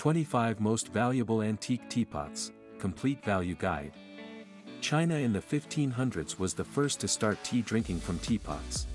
[0.00, 3.92] 25 Most Valuable Antique Teapots, Complete Value Guide.
[4.80, 8.86] China in the 1500s was the first to start tea drinking from teapots.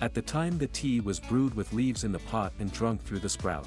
[0.00, 3.18] At the time the tea was brewed with leaves in the pot and drunk through
[3.18, 3.66] the sprout.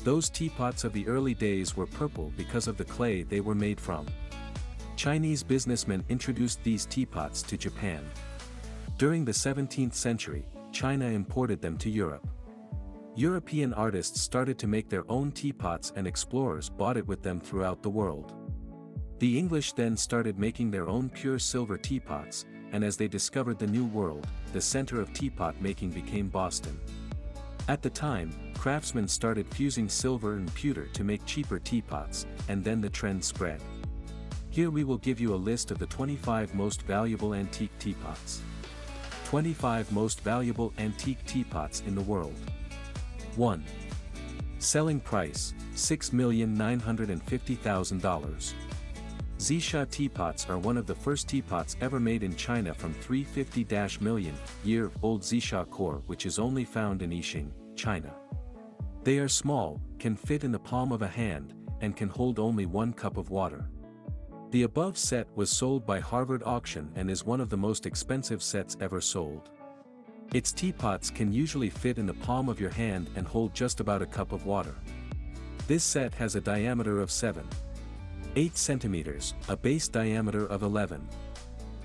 [0.00, 3.80] Those teapots of the early days were purple because of the clay they were made
[3.80, 4.04] from.
[4.96, 8.04] Chinese businessmen introduced these teapots to Japan.
[8.98, 12.28] During the 17th century, China imported them to Europe.
[13.14, 17.82] European artists started to make their own teapots and explorers bought it with them throughout
[17.82, 18.32] the world.
[19.18, 23.66] The English then started making their own pure silver teapots, and as they discovered the
[23.66, 26.80] New World, the center of teapot making became Boston.
[27.68, 32.80] At the time, craftsmen started fusing silver and pewter to make cheaper teapots, and then
[32.80, 33.60] the trend spread.
[34.48, 38.40] Here we will give you a list of the 25 most valuable antique teapots.
[39.26, 42.34] 25 most valuable antique teapots in the world.
[43.36, 43.64] 1.
[44.58, 48.52] Selling price, $6,950,000.
[49.38, 54.92] Zisha teapots are one of the first teapots ever made in China from 350-million year
[55.02, 58.14] old Zisha core which is only found in Yixing, China.
[59.02, 62.66] They are small, can fit in the palm of a hand, and can hold only
[62.66, 63.68] one cup of water.
[64.52, 68.42] The above set was sold by Harvard Auction and is one of the most expensive
[68.42, 69.50] sets ever sold.
[70.34, 74.00] Its teapots can usually fit in the palm of your hand and hold just about
[74.00, 74.74] a cup of water.
[75.66, 77.46] This set has a diameter of 7.
[78.34, 81.06] 8 centimeters, a base diameter of 11.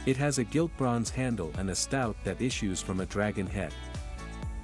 [0.05, 3.73] It has a gilt bronze handle and a stout that issues from a dragon head.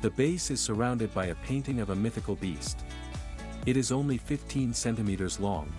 [0.03, 2.77] The base is surrounded by a painting of a mythical beast.
[3.65, 5.73] It is only 15 centimeters long.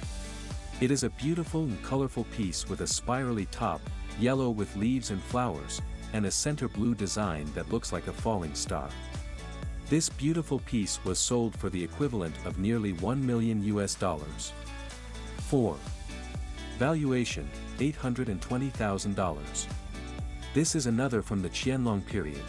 [0.82, 3.82] It is a beautiful and colorful piece with a spirally top,
[4.20, 5.80] yellow with leaves and flowers,
[6.14, 8.90] and a center blue design that looks like a falling star.
[9.90, 14.54] This beautiful piece was sold for the equivalent of nearly 1 million US dollars.
[15.38, 15.78] 4.
[16.80, 17.48] Valuation,
[17.80, 19.66] $820,000.
[20.54, 22.42] This is another from the Qianlong period.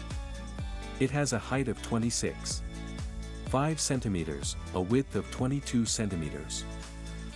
[1.01, 2.61] It has a height of 26.
[3.47, 6.63] 5 centimeters, a width of 22 centimeters.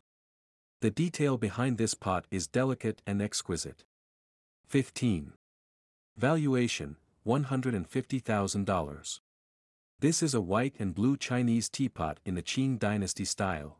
[0.81, 3.85] The detail behind this pot is delicate and exquisite.
[4.67, 5.33] 15.
[6.15, 9.19] Valuation, $150,000.
[9.99, 13.79] This is a white and blue Chinese teapot in the Qing dynasty style.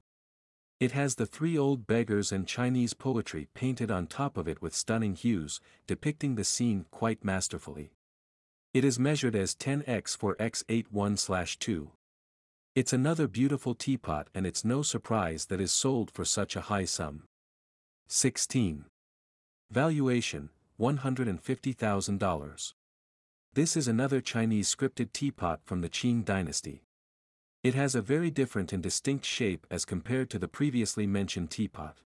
[0.79, 4.73] It has the three old beggars and Chinese poetry painted on top of it with
[4.73, 7.91] stunning hues, depicting the scene quite masterfully.
[8.73, 11.89] It is measured as 10x for x81-2.
[12.75, 16.83] It's another beautiful teapot and it's no surprise that is sold for such a high
[16.83, 17.23] sum.
[18.09, 18.83] 16.
[19.71, 22.73] Valuation, $150,000.
[23.53, 26.83] This is another Chinese scripted teapot from the Qing dynasty.
[27.63, 32.01] It has a very different and distinct shape as compared to the previously mentioned teapot.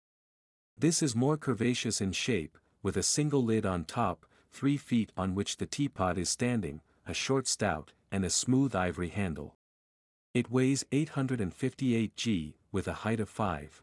[0.76, 5.34] This is more curvaceous in shape, with a single lid on top, three feet on
[5.34, 9.54] which the teapot is standing, a short stout, and a smooth ivory handle.
[10.38, 13.82] It weighs 858 g, with a height of 5.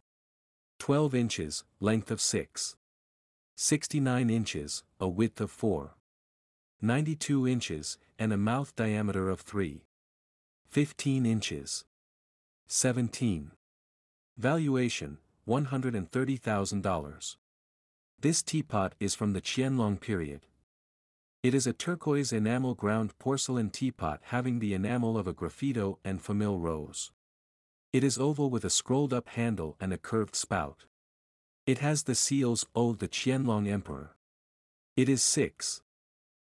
[0.80, 2.78] 12 inches, length of 6.
[3.58, 5.96] 69 inches, a width of 4.
[6.82, 9.84] 92 inches, and a mouth diameter of 3.
[10.70, 11.84] 15 inches.
[12.68, 13.52] 17.
[14.38, 17.36] Valuation, $130,000.
[18.22, 20.46] This teapot is from the Qianlong period.
[21.46, 26.20] It is a turquoise enamel ground porcelain teapot having the enamel of a graffito and
[26.20, 27.12] famille rose.
[27.94, 30.86] It is oval with a scrolled up handle and a curved spout.
[31.68, 34.16] It has the seals O the Qianlong Emperor.
[34.98, 35.84] It is 6.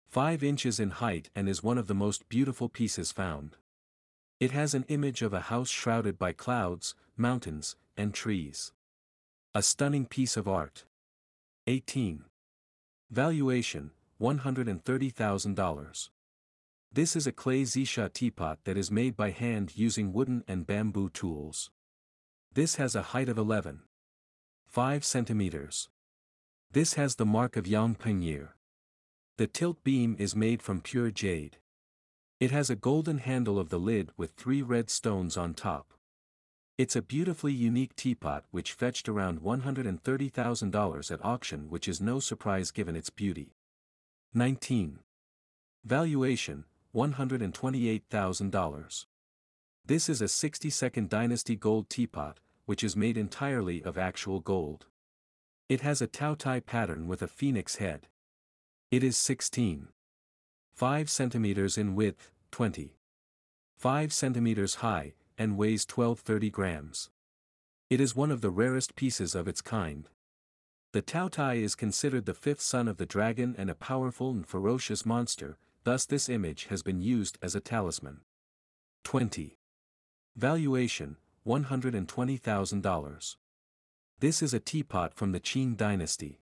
[0.07, 3.57] 5 inches in height and is one of the most beautiful pieces found.
[4.39, 8.71] It has an image of a house shrouded by clouds, mountains, and trees.
[9.53, 10.85] A stunning piece of art.
[11.67, 12.23] 18.
[13.11, 16.09] Valuation, $130,000.
[16.91, 21.09] This is a clay Zisha teapot that is made by hand using wooden and bamboo
[21.09, 21.71] tools.
[22.53, 23.81] This has a height of 11.
[24.67, 25.87] 5 centimeters.
[26.71, 28.49] This has the mark of Yang Pengnian.
[29.37, 31.57] The tilt beam is made from pure jade.
[32.39, 35.93] It has a golden handle of the lid with three red stones on top.
[36.77, 42.71] It's a beautifully unique teapot which fetched around $130,000 at auction which is no surprise
[42.71, 43.55] given its beauty.
[44.35, 44.99] 19.
[45.83, 49.05] Valuation, $128,000.
[49.87, 54.85] This is a 62nd Dynasty gold teapot, which is made entirely of actual gold.
[55.67, 58.07] It has a Taotie pattern with a phoenix head.
[58.91, 59.87] It is 16.
[60.75, 62.93] 5 centimeters in width, 20.
[63.77, 67.09] 5 centimeters high, and weighs 1230 grams.
[67.89, 70.07] It is one of the rarest pieces of its kind.
[70.91, 75.05] The Taotie is considered the fifth son of the dragon and a powerful and ferocious
[75.05, 78.21] monster, thus this image has been used as a talisman.
[79.03, 79.59] 20.
[80.35, 83.35] Valuation, $120,000.
[84.19, 86.41] This is a teapot from the Qing dynasty.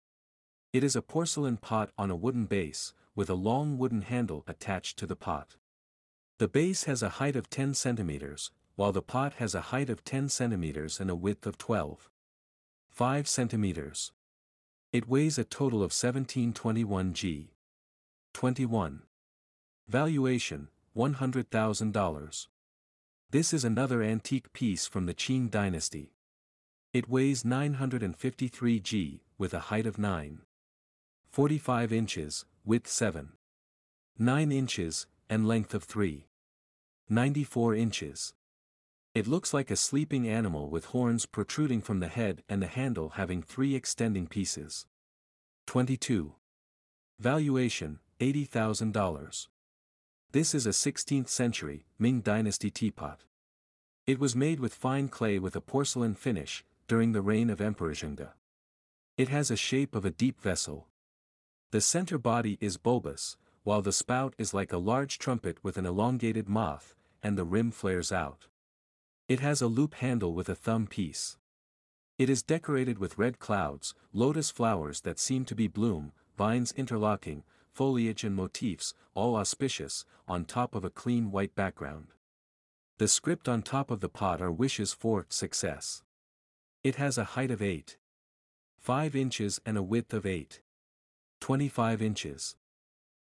[0.73, 4.99] It is a porcelain pot on a wooden base, with a long wooden handle attached
[4.99, 5.55] to the pot.
[6.39, 10.03] The base has a height of 10 centimeters, while the pot has a height of
[10.03, 12.11] 10 centimeters and a width of 12.
[12.91, 14.11] 5 centimeters.
[14.93, 17.55] It weighs a total of 1721 g.
[18.35, 19.01] 21.
[19.89, 22.47] Valuation, $100,000.
[23.31, 26.13] This is another antique piece from the Qing dynasty.
[26.93, 30.41] It weighs 953 g, with a height of 9.
[31.31, 33.33] 45 inches, width 7.
[34.19, 36.27] 9 inches, and length of 3.
[37.09, 38.35] 94 inches.
[39.15, 43.11] It looks like a sleeping animal with horns protruding from the head and the handle
[43.11, 44.87] having three extending pieces.
[45.67, 46.33] 22.
[47.19, 49.49] Valuation, $80,000.
[50.31, 53.25] This is a 16th century, Ming Dynasty teapot.
[54.07, 57.93] It was made with fine clay with a porcelain finish, during the reign of Emperor
[57.93, 58.31] Zhengde.
[59.19, 60.89] It has a shape of a deep vessel.
[61.71, 65.85] The center body is bulbous, while the spout is like a large trumpet with an
[65.85, 68.47] elongated moth, and the rim flares out.
[69.33, 71.39] It has a loop handle with a thumb piece.
[72.19, 77.43] It is decorated with red clouds, lotus flowers that seem to be bloom, vines interlocking,
[77.73, 82.09] foliage and motifs, all auspicious, on top of a clean white background.
[82.99, 86.03] The script on top of the pot are wishes for success.
[86.85, 87.97] It has a height of 8.
[88.81, 90.61] 5 inches and a width of 8.
[91.41, 92.57] 25 inches.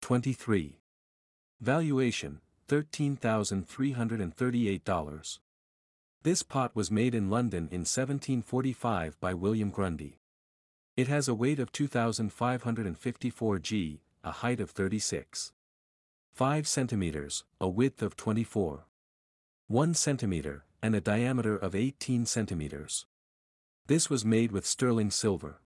[0.01, 0.80] 23.
[1.60, 5.39] Valuation, $13,338.
[6.24, 10.20] This pot was made in London in 1745 by William Grundy.
[10.96, 15.54] It has a weight of 2,554 g, a height of 36.
[16.34, 18.86] 5 centimeters, a width of 24.
[19.68, 23.06] 1 centimeter, and a diameter of 18 centimeters.
[23.86, 25.62] This was made with sterling silver.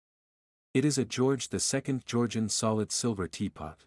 [0.74, 3.86] It is a George II Georgian solid silver teapot.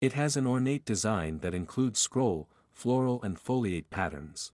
[0.00, 4.52] It has an ornate design that includes scroll, floral and foliate patterns.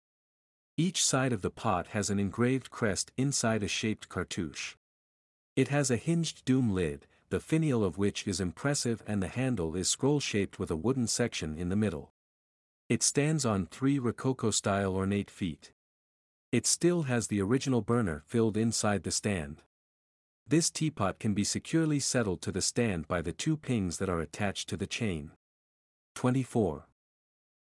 [0.80, 4.76] Each side of the pot has an engraved crest inside a shaped cartouche.
[5.56, 9.76] It has a hinged doom lid, the finial of which is impressive and the handle
[9.76, 12.12] is scroll-shaped with a wooden section in the middle.
[12.90, 15.72] It stands on three Rococo-style ornate feet.
[16.52, 19.64] It still has the original burner filled inside the stand.
[20.48, 24.22] This teapot can be securely settled to the stand by the two pings that are
[24.22, 25.32] attached to the chain.
[26.16, 26.88] 24.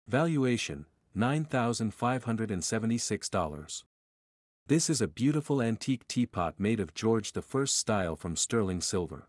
[0.08, 3.84] Valuation, $9,576.
[4.68, 9.28] This is a beautiful antique teapot made of George I style from sterling silver.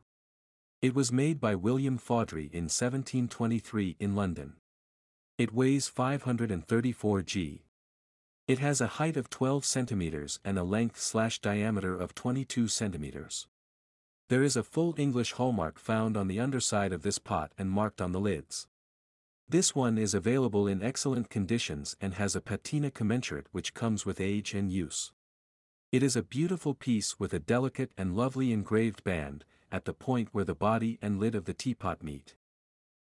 [0.80, 4.54] It was made by William Fawdry in 1723 in London.
[5.38, 7.64] It weighs 534 g.
[8.46, 13.48] It has a height of 12 centimeters and a length slash diameter of 22 centimeters.
[14.28, 18.00] There is a full English hallmark found on the underside of this pot and marked
[18.00, 18.68] on the lids.
[19.52, 24.18] This one is available in excellent conditions and has a patina commensurate which comes with
[24.18, 25.12] age and use.
[25.92, 30.30] It is a beautiful piece with a delicate and lovely engraved band, at the point
[30.32, 32.34] where the body and lid of the teapot meet.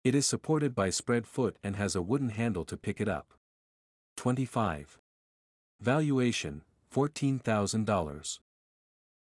[0.04, 3.36] It is supported by spread foot and has a wooden handle to pick it up.
[4.18, 4.98] 25.
[5.80, 8.40] Valuation, $14,000.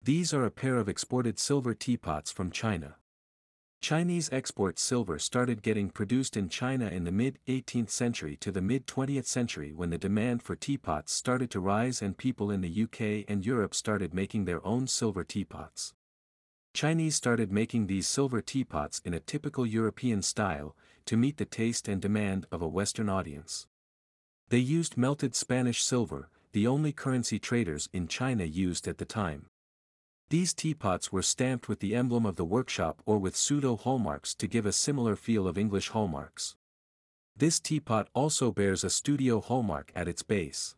[0.02, 2.96] These are a pair of exported silver teapots from China.
[3.82, 9.26] Chinese export silver started getting produced in China in the mid-18th century to the mid-20th
[9.26, 13.44] century when the demand for teapots started to rise and people in the UK and
[13.44, 15.96] Europe started making their own silver teapots.
[16.76, 21.88] Chinese started making these silver teapots in a typical European style, to meet the taste
[21.88, 23.66] and demand of a Western audience.
[24.50, 29.48] They used melted Spanish silver, the only currency traders in China used at the time.
[30.32, 34.66] These teapots were stamped with the emblem of the workshop or with pseudo-hallmarks to give
[34.66, 36.56] a similar feel of English hallmarks.
[37.36, 40.78] This teapot also bears a studio hallmark at its base.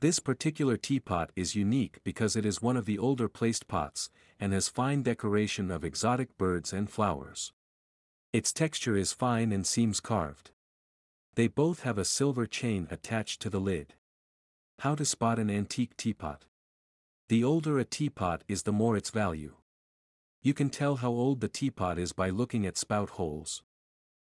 [0.00, 4.08] This particular teapot is unique because it is one of the older placed pots,
[4.40, 7.52] and has fine decoration of exotic birds and flowers.
[8.32, 10.50] Its texture is fine and seems carved.
[11.34, 13.92] They both have a silver chain attached to the lid.
[14.78, 16.46] How to spot an antique teapot.
[17.32, 19.54] The older a teapot is the more its value.
[20.42, 23.62] You can tell how old the teapot is by looking at spout holes.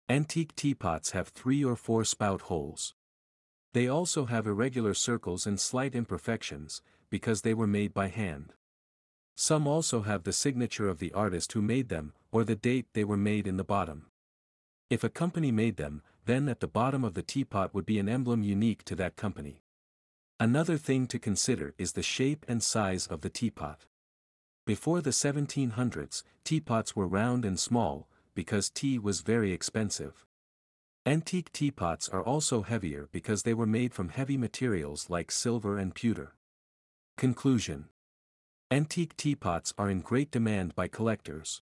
[0.08, 2.94] Antique teapots have three or four spout holes.
[3.74, 8.54] They also have irregular circles and slight imperfections, because they were made by hand.
[9.34, 13.04] Some also have the signature of the artist who made them, or the date they
[13.04, 14.06] were made in the bottom.
[14.88, 18.08] If a company made them, then at the bottom of the teapot would be an
[18.08, 19.60] emblem unique to that company.
[20.38, 23.86] Another thing to consider is the shape and size of the teapot.
[24.66, 30.26] Before the 1700s, teapots were round and small, because tea was very expensive.
[31.06, 35.94] Antique teapots are also heavier because they were made from heavy materials like silver and
[35.94, 36.34] pewter.
[37.16, 37.88] Conclusion
[38.70, 41.62] Antique teapots are in great demand by collectors.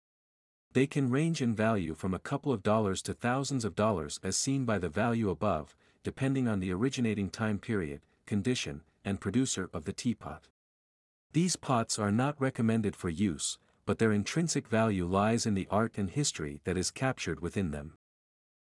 [0.73, 4.35] They can range in value from a couple of dollars to thousands of dollars as
[4.35, 9.85] seen by the value above, depending on the originating time period, condition, and producer of
[9.85, 10.49] the teapot.
[11.33, 15.97] These pots are not recommended for use, but their intrinsic value lies in the art
[15.97, 17.97] and history that is captured within them.